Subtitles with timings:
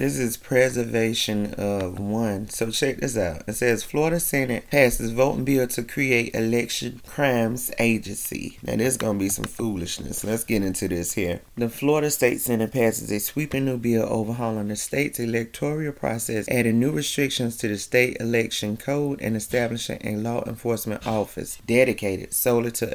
[0.00, 2.48] This is preservation of one.
[2.48, 3.42] So check this out.
[3.46, 8.56] It says Florida Senate passes voting bill to create election crimes agency.
[8.62, 10.24] Now there's gonna be some foolishness.
[10.24, 11.42] Let's get into this here.
[11.54, 16.80] The Florida State Senate passes a sweeping new bill overhauling the state's electoral process, adding
[16.80, 22.70] new restrictions to the state election code and establishing a law enforcement office dedicated solely
[22.70, 22.86] to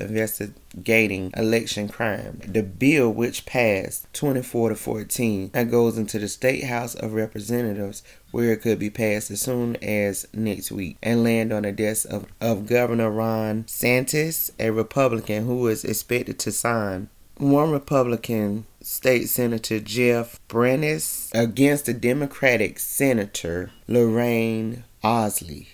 [0.76, 2.42] investigating election crime.
[2.46, 8.04] The bill, which passed 24 to 14, that goes into the state house of Representatives,
[8.32, 12.08] where it could be passed as soon as next week, and land on the desk
[12.10, 17.10] of, of Governor Ron DeSantis, a Republican who is expected to sign.
[17.38, 25.68] One Republican State Senator Jeff Brandes against the Democratic Senator Loranne Ausley.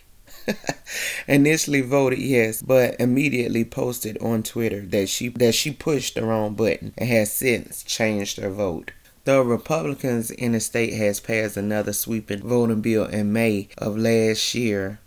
[1.31, 6.53] initially voted yes, but immediately posted on Twitter that she that she pushed the wrong
[6.53, 8.91] button and has since changed her vote.
[9.23, 14.55] The Republicans in the state has passed another sweeping voting bill in May of last
[14.55, 14.99] year.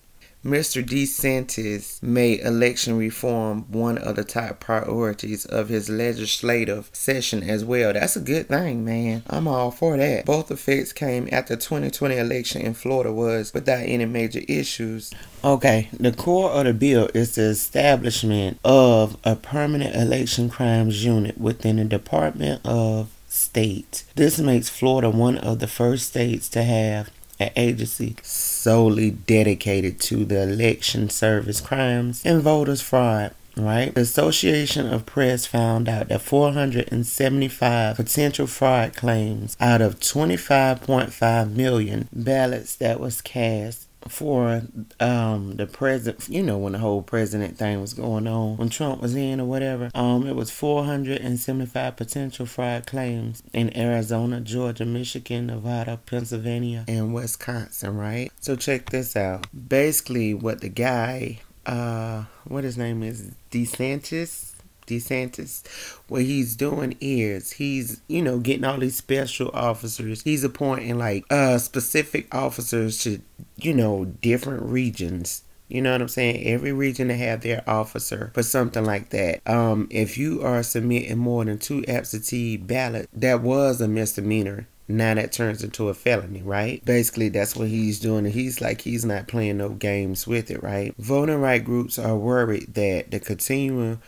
[0.44, 0.84] Mr.
[0.84, 7.94] DeSantis made election reform one of the top priorities of his legislative session as well.
[7.94, 9.22] That's a good thing, man.
[9.26, 10.26] I'm all for that.
[10.26, 15.14] Both effects came after 2020 election in Florida was without any major issues.
[15.42, 21.38] Okay, the core of the bill is the establishment of a permanent election crimes unit
[21.38, 24.04] within the Department of state.
[24.14, 30.24] This makes Florida one of the first states to have an agency solely dedicated to
[30.24, 33.34] the election service crimes and voters fraud.
[33.56, 33.94] Right?
[33.94, 42.08] The Association of Press found out that 475 potential fraud claims out of 25.5 million
[42.12, 44.62] ballots that was cast for
[45.00, 49.00] um the president you know when the whole president thing was going on when Trump
[49.00, 55.46] was in or whatever um it was 475 potential fraud claims in Arizona, Georgia, Michigan,
[55.46, 58.30] Nevada, Pennsylvania and Wisconsin, right?
[58.40, 59.46] So check this out.
[59.68, 64.53] Basically what the guy uh what his name is DeSantis
[64.86, 65.66] DeSantis,
[66.08, 70.22] what he's doing is he's, you know, getting all these special officers.
[70.22, 73.20] He's appointing like uh specific officers to,
[73.56, 75.42] you know, different regions.
[75.68, 76.46] You know what I'm saying?
[76.46, 79.40] Every region to have their officer for something like that.
[79.48, 85.14] Um, if you are submitting more than two absentee ballots, that was a misdemeanor now
[85.14, 86.84] that turns into a felony, right?
[86.84, 88.26] Basically, that's what he's doing.
[88.26, 90.94] He's like, he's not playing no games with it, right?
[90.98, 94.00] Voting right groups are worried that the continuing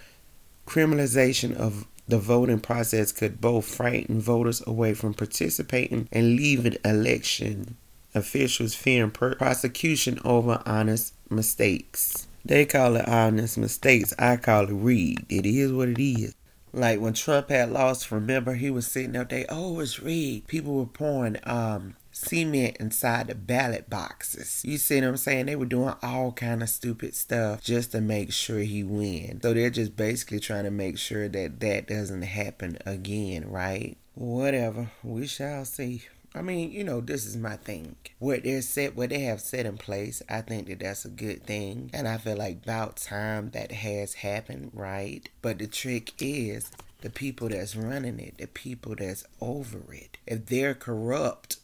[0.67, 7.77] Criminalization of the voting process could both frighten voters away from participating and leave election
[8.15, 12.27] officials fearing prosecution over honest mistakes.
[12.45, 14.15] They call it honest mistakes.
[14.19, 15.31] I call it rigged.
[15.31, 16.35] It is what it is.
[16.73, 20.47] Like when Trump had lost, remember he was sitting out there, oh, it's rigged.
[20.47, 24.63] People were pouring um cement inside the ballot boxes.
[24.65, 25.47] You see what I'm saying?
[25.47, 29.41] They were doing all kind of stupid stuff just to make sure he win.
[29.43, 33.97] So they're just basically trying to make sure that that doesn't happen again, right?
[34.15, 34.91] Whatever.
[35.05, 36.03] We shall see.
[36.35, 37.97] I mean, you know, this is my thing.
[38.19, 41.45] What they're set, what they have set in place, I think that that's a good
[41.45, 45.27] thing, and I feel like about time that has happened, right?
[45.41, 50.19] But the trick is the people that's running it, the people that's over it.
[50.27, 51.59] If they're corrupt,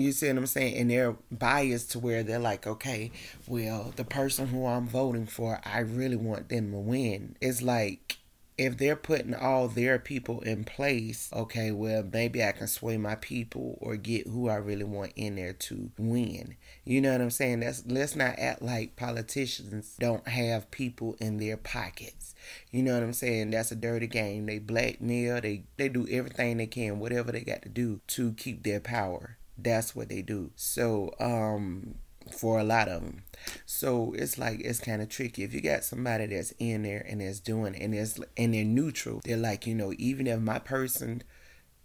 [0.00, 0.76] you see what I'm saying?
[0.76, 3.10] And they're biased to where they're like, okay,
[3.46, 7.36] well, the person who I'm voting for, I really want them to win.
[7.40, 8.18] It's like
[8.60, 13.14] if they're putting all their people in place, okay, well, maybe I can sway my
[13.14, 16.56] people or get who I really want in there to win.
[16.84, 17.60] You know what I'm saying?
[17.60, 22.34] That's let's not act like politicians don't have people in their pockets.
[22.70, 23.50] You know what I'm saying?
[23.50, 24.44] That's a dirty game.
[24.44, 28.62] They blackmail, they they do everything they can, whatever they got to do to keep
[28.62, 30.50] their power that's what they do.
[30.56, 31.94] So, um,
[32.32, 33.22] for a lot of them.
[33.66, 35.42] So it's like it's kind of tricky.
[35.42, 39.20] If you got somebody that's in there and is doing and is and they're neutral,
[39.24, 41.22] they're like you know even if my person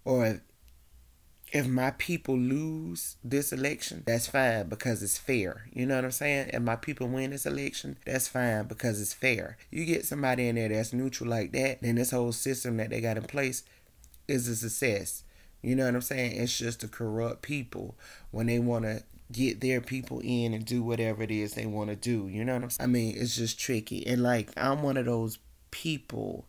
[0.04, 0.42] or if,
[1.52, 5.68] if my people lose this election, that's fine because it's fair.
[5.72, 6.50] You know what I'm saying?
[6.54, 9.58] If my people win this election, that's fine because it's fair.
[9.72, 13.00] You get somebody in there that's neutral like that, then this whole system that they
[13.00, 13.64] got in place
[14.28, 15.24] is a success.
[15.66, 16.40] You know what I'm saying?
[16.40, 17.96] It's just to corrupt people
[18.32, 21.90] when they want to get their people in and do whatever it is they want
[21.90, 22.28] to do.
[22.28, 22.90] You know what I'm saying?
[22.90, 24.06] I mean, it's just tricky.
[24.06, 25.40] And like, I'm one of those
[25.72, 26.46] people.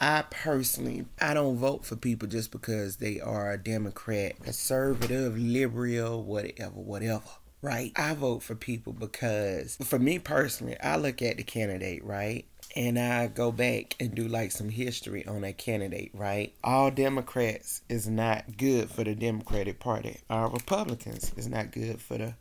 [0.00, 6.22] I personally, I don't vote for people just because they are a Democrat, conservative, liberal,
[6.22, 7.28] whatever, whatever
[7.62, 7.92] right?
[7.96, 12.44] I vote for people because, for me personally, I look at the candidate, right?
[12.74, 16.54] And I go back and do like some history on that candidate, right?
[16.64, 20.18] All Democrats is not good for the Democratic Party.
[20.30, 22.34] All Republicans is not good for the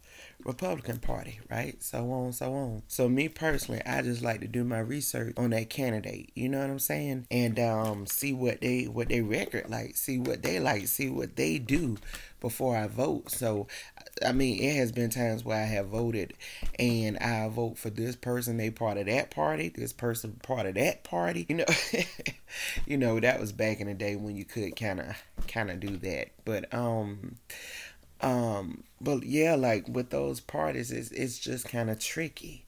[0.44, 1.82] Republican Party, right?
[1.84, 2.84] So on, so on.
[2.88, 6.32] So me personally, I just like to do my research on that candidate.
[6.36, 7.28] You know what I'm saying?
[7.30, 11.36] And um, see what they what they record like, see what they like, see what
[11.36, 11.98] they do
[12.40, 13.30] before I vote.
[13.32, 13.68] So,
[14.26, 16.34] I mean, it has been times where I have voted
[16.80, 20.76] and I vote for this person, they part of that party, this person part of
[20.76, 21.46] that party.
[21.48, 21.66] You know,
[22.86, 25.16] you know that was back in the day when you could kind of
[25.48, 26.30] kind of do that.
[26.44, 27.38] But um
[28.22, 32.66] um, but yeah, like with those parties, it's it's just kind of tricky.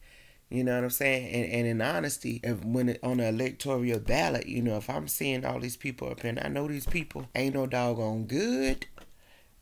[0.49, 1.33] You know what I'm saying?
[1.33, 5.07] And, and in honesty, if when it, on the electoral ballot, you know, if I'm
[5.07, 8.85] seeing all these people up here, and I know these people ain't no doggone good,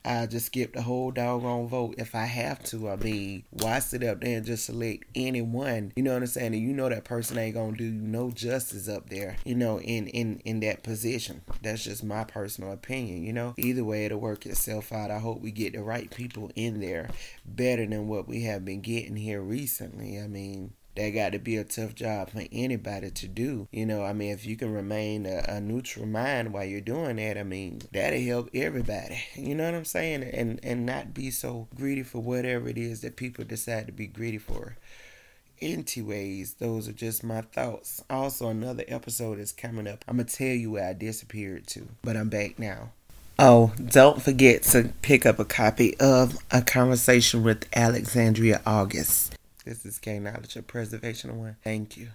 [0.03, 2.89] I just skip the whole doggone vote if I have to.
[2.89, 5.93] I mean, why sit up there and just select anyone?
[5.95, 6.53] You know what I'm saying?
[6.53, 9.37] And you know that person ain't gonna do no justice up there.
[9.45, 11.41] You know, in in in that position.
[11.61, 13.23] That's just my personal opinion.
[13.23, 15.11] You know, either way it'll work itself out.
[15.11, 17.09] I hope we get the right people in there
[17.45, 20.19] better than what we have been getting here recently.
[20.19, 23.67] I mean, that got to be a tough job for anybody to do.
[23.71, 27.15] You know, I mean, if you can remain a, a, neutral mind while you're doing
[27.15, 29.21] that, I mean, that'll help everybody.
[29.35, 30.23] You know what I'm saying?
[30.23, 34.07] And and not be so greedy for whatever it is that people decide to be
[34.07, 34.77] greedy for.
[35.61, 38.03] Anyways, those are just my thoughts.
[38.09, 40.03] Also, another episode is coming up.
[40.07, 42.91] I'm gonna tell you where I disappeared to, but I'm back now.
[43.37, 49.35] Oh, don't forget to pick up a copy of A Conversation with Alexandria August.
[49.63, 51.55] This is K Knowledge of Preservation One.
[51.63, 52.07] Thank you.